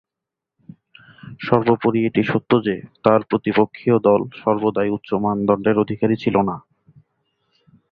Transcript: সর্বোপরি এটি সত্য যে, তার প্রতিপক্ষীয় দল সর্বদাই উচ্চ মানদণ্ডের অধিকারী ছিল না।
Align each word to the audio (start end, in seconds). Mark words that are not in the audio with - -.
সর্বোপরি 1.41 1.99
এটি 2.05 2.21
সত্য 2.23 2.51
যে, 2.63 2.75
তার 3.03 3.19
প্রতিপক্ষীয় 3.23 3.97
দল 3.99 4.21
সর্বদাই 4.41 4.89
উচ্চ 4.89 5.09
মানদণ্ডের 5.23 5.77
অধিকারী 5.79 6.15
ছিল 6.15 6.35
না। 6.41 6.55